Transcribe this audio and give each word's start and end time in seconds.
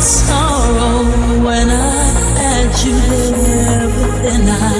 sorrow. 0.00 1.04
When 1.44 1.68
I 1.70 2.02
had 2.40 2.70
you 2.84 2.98
there, 3.00 3.88
but 3.88 4.22
then 4.22 4.48
I 4.48 4.79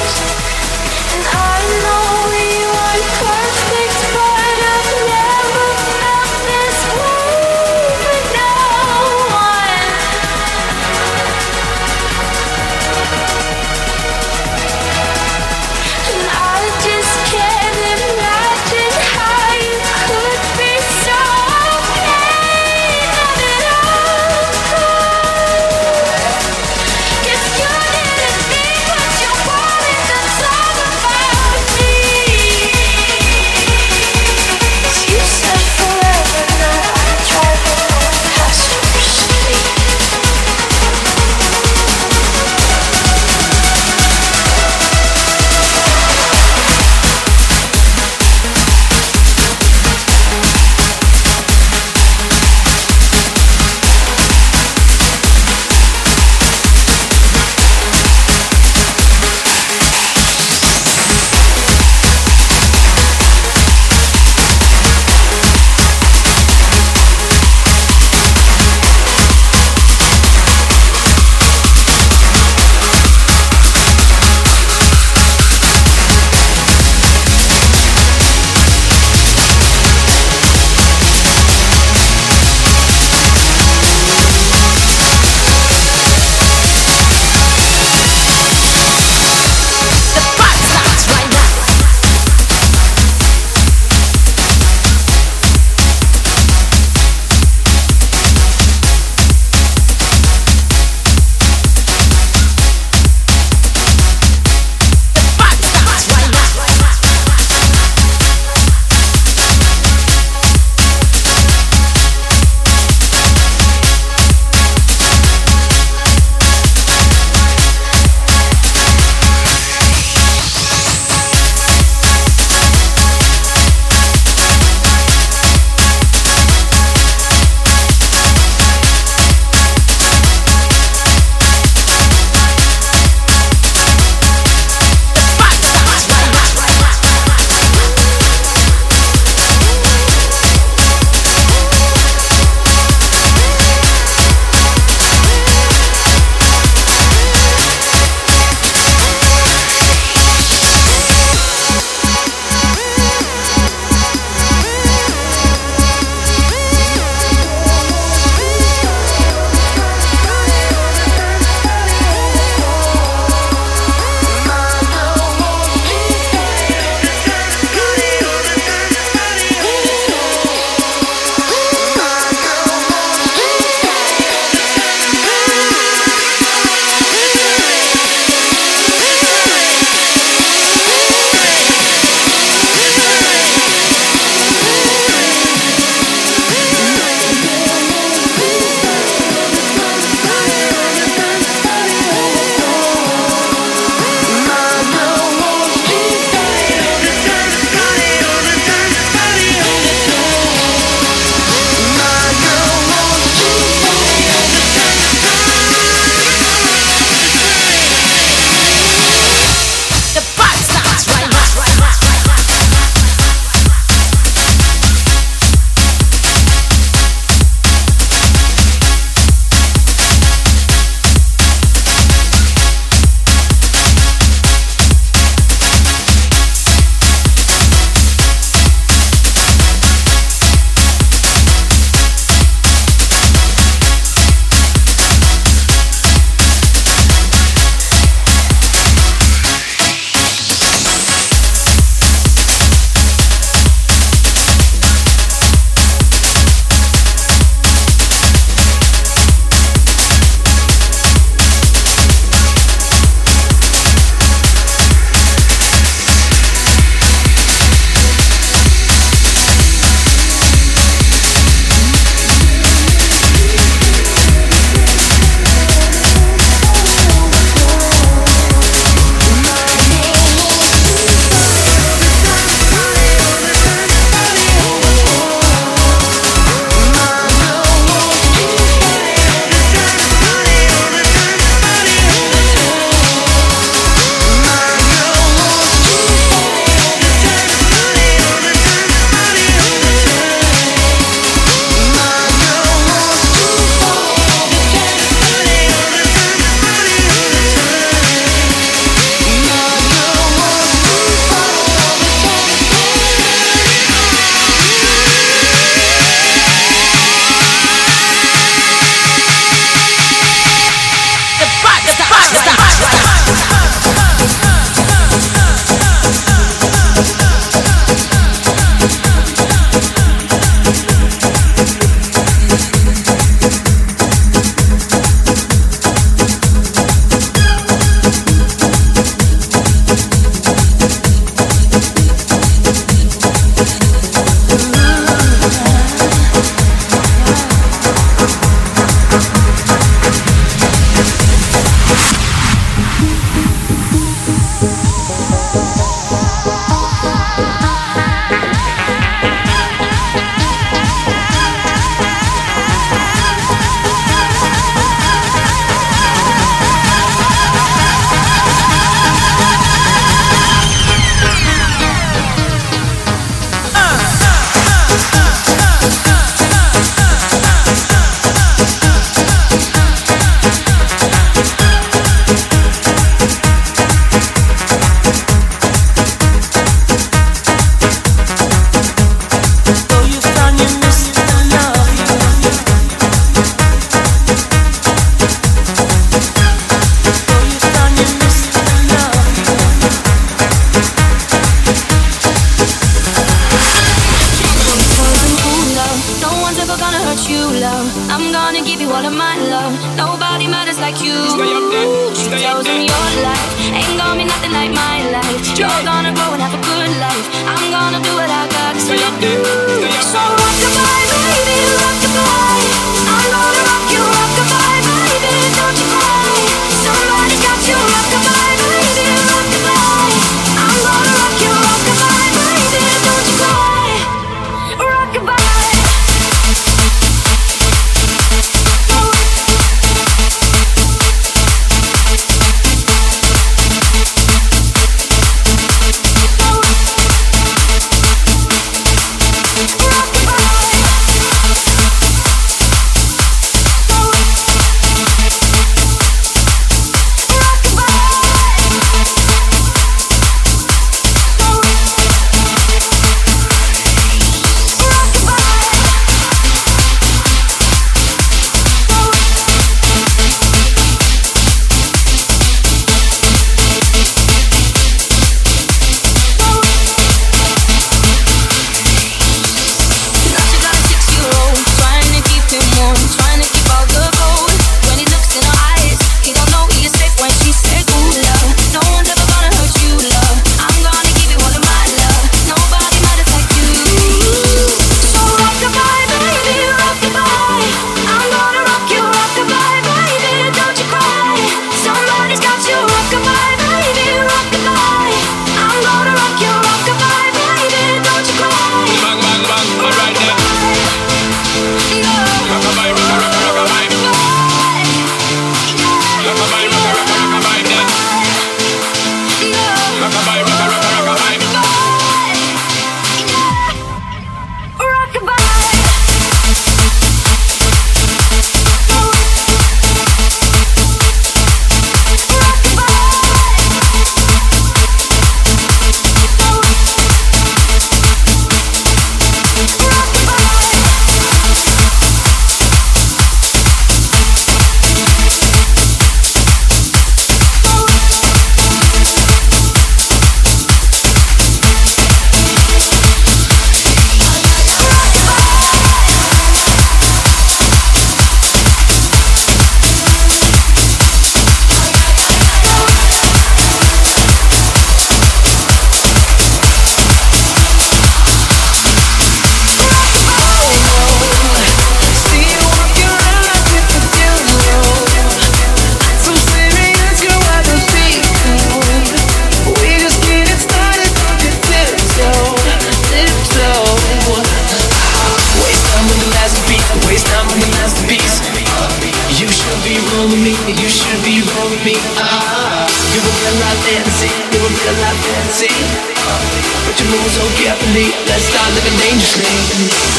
living 588.75 588.99
dangerously. 588.99 590.14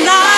Not 0.05 0.30